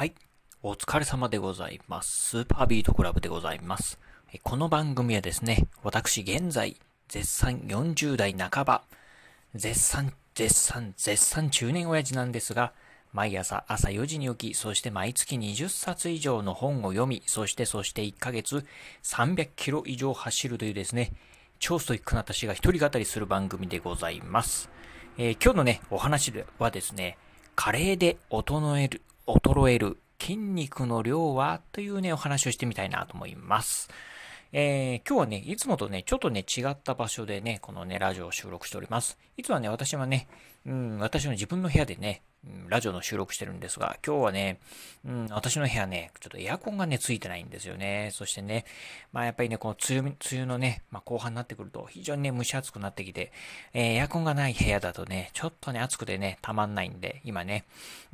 [0.00, 0.14] はい。
[0.62, 2.30] お疲れ様でございます。
[2.30, 3.98] スーパービートクラブでございます。
[4.42, 6.78] この番組はですね、私現在、
[7.08, 8.82] 絶賛40代半ば、
[9.54, 12.72] 絶賛、絶賛、絶賛中年親父なんですが、
[13.12, 18.64] 毎朝朝4時に起き、そして毎月20冊以上の本を読み、そしてそして1ヶ月
[19.02, 21.12] 300キロ以上走るというですね、
[21.58, 24.70] 超ストイックな私が一人語りする番組でございます。
[25.18, 27.18] えー、今日のね、お話はですね、
[27.54, 33.88] 加齢で衰える、衰える筋肉の量はというね、お話をしてみたいなと思います。
[34.52, 39.16] えー、今日はね、いつもとね、ちょっとね、違った場所でね、このね、ラジオを収録しております。
[39.36, 40.28] いつはね、私はね、
[40.66, 42.22] うん、私の自分の部屋でね、
[42.68, 44.60] ラジオの収録してるんですが、今日はね、
[45.04, 48.10] うん、私の部屋ね、ちょっとエアコンがね、ついてないんですよね。
[48.12, 48.64] そしてね、
[49.12, 53.32] まあやっぱりね、この梅雨、梅雨のね、まあ後半になってくると、非常にね、蒸し暑くなってきて、
[53.74, 57.64] えー、エアコンがない部屋だとね、ちょっとね、暑くてね、たまんないんで、今ね、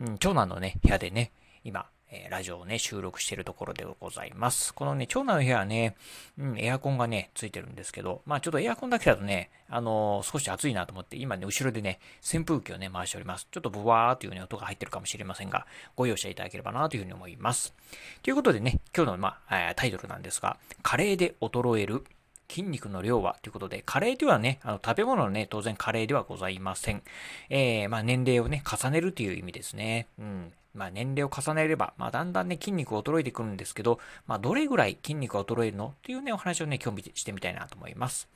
[0.01, 1.31] うん、長男のね、部屋でね、
[1.63, 1.87] 今、
[2.25, 4.73] えラジオをね、収録しているところでございます。
[4.75, 5.97] このね、長男の部屋はね、
[6.39, 13.47] うん、エアコンがね、ついてるんですけど、まあちょっとエアコンだけだとね、あのー、少し暑いなと思って、今ね、後ろでね、扇風機をね、回しております。
[13.51, 17.75] ちょっとブワーというね、音が入ってるかもしれませんが、ご容赦いただければなというふうに思います。
[18.23, 22.05] ということでね、今日の、まあ、タイトルなんですが、加齢で衰える
[22.49, 27.03] 筋肉の量はということで、加齢ではね、あの食べ物のね、当然加齢ではございません。
[27.51, 30.07] えー、まあ年齢をね、重ねるという意味ですね。
[30.19, 30.53] うん。
[30.77, 38.29] まあ、年齢を重ねれば、まあ、だんだんね、筋肉が衰えてくるんですけど、まあ、どれぐらい筋肉が衰えるのっていうね、お話をね、今日してみたいなと思います。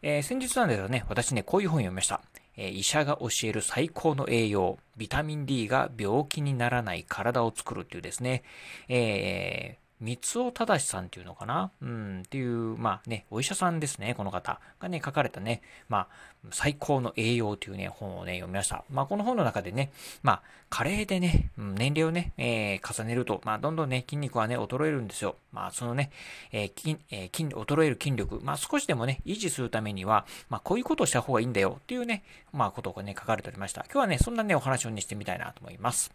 [0.00, 2.22] えー、先日なんですがね、私ね、こういう本読みました。
[2.56, 8.42] えー、医者が教える最高の栄養、ビタミン D が病気にならない体を作るっていうですね、
[8.88, 11.70] えー、三尾正さんっていうのかな？
[11.80, 16.08] うん、っていう、まあね、お医者さんですね、この方がね、書かれたね、まあ、
[16.50, 18.84] 最高の栄養というね、本をね、読みました。
[18.90, 19.92] まあ、この本の中でね、
[20.24, 25.36] まあ、加齢でね、年齢をね、えー、重ねると、まあ、どんどんね、筋肉はね、衰えるんですよ。
[25.52, 26.10] まあ、そのね、
[26.50, 33.82] えー、筋、えー、筋、衰える筋力、まあ、少しでもね、維持するためには、まあ、こういうことをした方がいいんだよっていうね、まあ、ことがね、書かれておりました。
[33.84, 36.10] 今日はね、そんなね、お話をね、してみたいなと思います。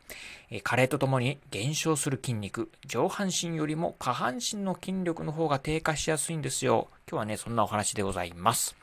[0.49, 6.89] えー、加齢とともに減少する筋肉、上半身よりも下半身の筋力の方が低下しやすいんですよ。
[7.09, 8.75] 今日はね、そんなお話でございます。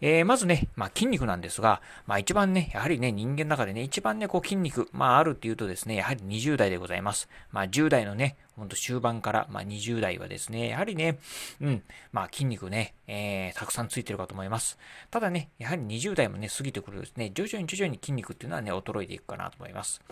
[0.00, 7.28] えー、まずね、まあ、筋肉なんですが、まあ、一番ね、やはりね、人間の中でね、一番ね、こう筋肉、まあ、あるっていうとですね、やはり20代でございます。
[7.52, 11.18] まあ、10代のね、ほんと終盤から、まあ、20代はですね、やはりね、
[11.60, 11.82] うん、
[12.12, 14.78] まあ、筋肉ね、えー、たくさんついてるかと思います。
[15.10, 20.02] ただね、やはり20代もね、過ぎてくるとですね、徐々に徐々に筋肉っていうのはね、衰えていくかなと思います。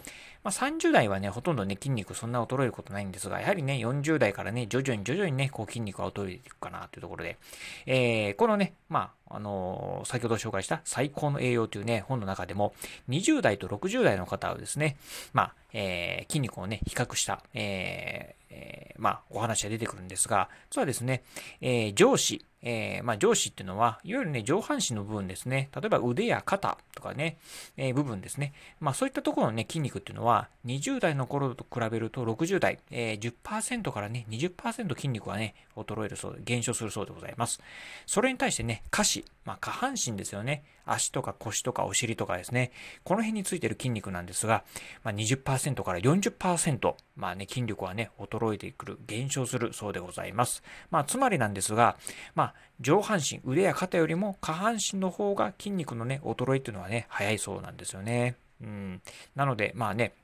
[0.43, 7.37] まあ、30代はね、ほとんどね、筋肉そんな衰えることないんですが、やはりね、40代からね、徐々に徐々にね、こう筋肉が衰えていくかなというところで、
[7.85, 12.75] えー、このね、まあ、あのー、先ほど紹介した最高の栄養というね、本の中でも、
[13.09, 14.97] 20代と60代の方はですね、
[15.33, 21.23] まあ、えー、筋肉をね、比較した、えーえー、まあ、お話が出てくるんですが、実はですね、
[21.61, 25.71] えー、上司、えー、まあ、上司っていうのは、いわゆるね、上半身の部分ですね。
[25.75, 27.39] 例えば腕や肩とかね、
[27.77, 28.53] えー、部分ですね。
[28.81, 37.61] まあ、そういったところのね、筋肉っていうのは、20代の頃と比べると60代、えー、10%からね、20%筋肉はね、衰えるそうで、減少するそうでございます。
[38.07, 40.65] それに対してね、下肢、まあ、下半身ですよね。
[40.85, 42.73] 足とか腰とかお尻とかですね。
[43.05, 44.65] この辺についてる筋肉なんですが、
[45.05, 50.63] まあ20%から40%、まあね、筋力はね、衰えてくる、減少するそうでございます。
[50.91, 51.97] まあ、つまりなんですが、
[52.35, 52.50] まあ、
[52.81, 58.37] 上半身、腕や肩よりも下半身の方が筋肉のね、衰えっていうのはね、早いそうなんですよね。
[58.63, 59.03] うん。
[59.35, 60.15] なので、まあね、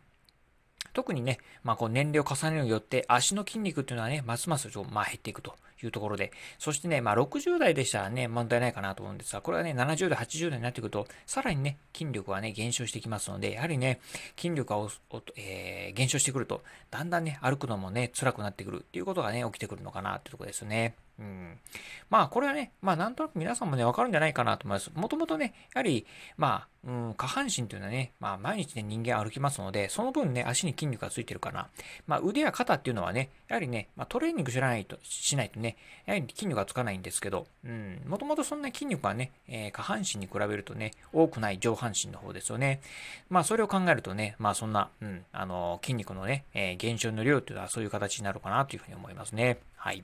[0.97, 14.01] 特にね、まあ、こう年齢を重ねるによって足の筋肉っていうのはね、ますますまあ減っていくというところで、そしてね、まあ、60代でしたらね、問題ないかなと思うんですが、これはね、70代、80代になってくると、さらにね、筋力はね、減少してきますので、やはりね、
[14.37, 14.89] 筋力が
[15.37, 20.95] えー、減少してくると、だんだんね、歩くのもね、辛くなってくるっていうことがね、起きてくるのかなってところですね。
[21.19, 21.59] うん。
[22.11, 24.91] まあ、これはね、まあ、なんとなく皆さんもね、わかるんじゃないかなと思います。
[24.95, 26.07] もともとね、やはり、
[26.37, 31.69] まあ、うん、下半身というのはね、まあ、毎日ね、人間歩きますので、その分ね、足に筋肉がついてるかな。
[32.07, 35.77] まあ、腕や肩っていうのはね、やはりね、まあ、トレーニングしないと、しないとね、
[36.07, 42.81] やはり筋肉がつかないんですけど、うん、もともとそんな筋肉はね、えー、下半身に比べるとね、多くない上半身の方ですよね。
[43.31, 49.59] まあ、それを考えるとね、まあ、そんな、うん、あの、筋肉のね、えー、減少の量っていうのはそういう形になるかなというふうに思いますね。
[49.87, 50.03] はい。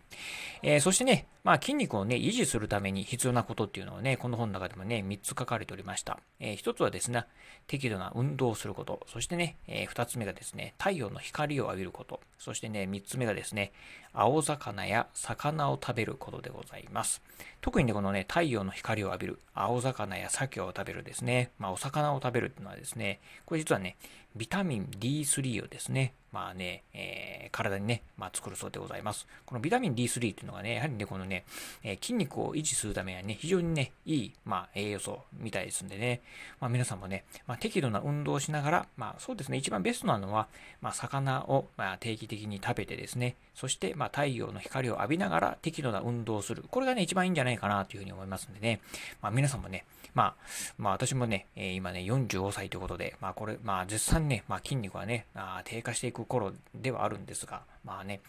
[0.63, 6.21] えー、そしてね、まあ、筋肉をね、維持するために必要なことっていうのをね、この本の中でもね、3つ書かれておりました。
[6.39, 7.25] えー、1つはですね、
[7.67, 9.05] 適度な運動をすること。
[9.09, 12.21] そしてね、えー、2つ目がですね、太陽の光を浴びること。
[12.39, 13.73] そしてね、3つ目がですね、
[14.13, 17.21] 青魚や魚を食べることでございます。
[17.61, 23.97] 特にね、このね、太陽の光を浴びる、青魚や鮭を食べるですね、まあ、お魚を食べるっていうのはですね、これ実はね、
[24.37, 29.27] ビタミン D3 をですね、まあね、えー、体にね、まあ、作るそうでございます。
[29.45, 31.45] このビタミン D3 っていうのがね、やはりね、このね、
[31.83, 36.23] えー、筋肉を維持するためにはね、非常にね、いい、まあ、栄養素みたいですんでね、
[36.59, 40.49] まあ、皆さんもね、まあ、適度な運動をしながら、まあ、そうですね、一番ベストなのは、
[40.81, 46.65] まあ、魚を、まあ、定期的に食べてですね、そして、まあ、太陽の光を浴びながら適度な運動をする。
[46.71, 48.81] これがね、一番いいんじゃないかなというふうに思いますんでね、
[49.21, 49.85] まあ、皆さんもね、
[50.15, 50.35] まあ、
[50.79, 58.21] まあ、私もね、えー、今ね、45歳ということで、まあ、これ、まあ、絶賛ね、まあ、筋肉はね、あ低下していく頃ではあるんですが、まあね、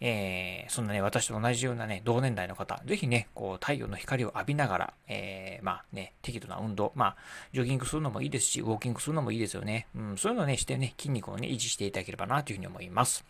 [0.00, 7.16] えー、そんなね、私と同じようなね、同年代の方、ぜひね、こう、太陽の光を浴びながら、えー、まあね、適度な運動、まあ、
[7.52, 9.86] ジョギングするのもいいですし、ウォーキングするのもいいですよね。
[9.94, 13.24] うん、そういうのをね、してね、筋肉をね、維持していただければな、というふうに思います。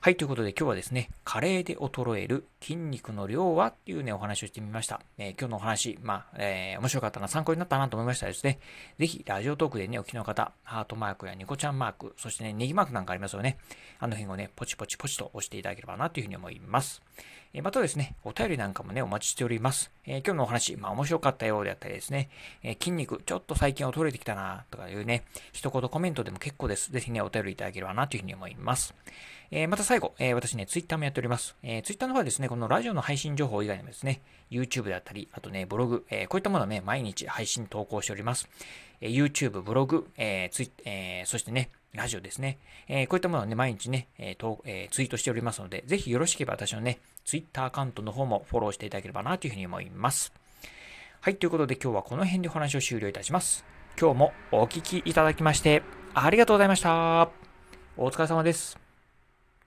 [0.00, 5.00] はい、ということで今日はですね、加齢で衰える筋肉の量はっていうね、お話をしてみました。
[5.18, 8.60] えー、今日のお話、まあ、えー、面白かったな、参考になったなと思いましたらですね、
[9.00, 13.58] ぜひ、ラジオトークでね、お聞きの方、ハートマークやニコちゃんマーク、そしてね、ネギマークなんかありますよね。
[13.98, 17.02] あの辺をね、ポチポチポチと押していただければなというふうに思います。
[17.54, 19.90] えまたですね、お便りなんかもね、お待ちしております。
[20.06, 22.28] え、今日のお話、まあ面白かったようであったりですね、
[22.62, 26.92] え、筋肉、ちょっと最近衰えてきたな、とかいうね、一言コメントでも結構です。
[26.92, 28.94] ぜひね、お便りいただければなというふうに思います。
[29.50, 31.56] えー、また最後、え私ね、ツイッターもやっております。
[31.62, 38.48] えー、ツイッターの方はですね、このラジオの配信情報以外にもですね、YouTube だったり、あとね、ブログ、えこういったものをね、毎日配信投稿しております。
[39.00, 42.58] え YouTube、ブログ、えツイえそしてね、ラジオですね。
[42.88, 50.32] えー、こういったものをね、毎日ね、えーとえー、ツイートしておりますので、ぜひよろしければ私のね、ツイッターアカウントの方もフォローしていただければなというふうに思います。
[51.20, 53.64] はい、ということで今日はこの辺でお話を終了いたします。
[54.00, 55.82] 今日もお聴きいただきまして、
[56.14, 57.30] ありがとうございました。
[57.96, 58.87] お疲れ様です。